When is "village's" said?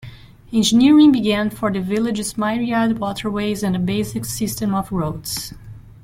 1.79-2.35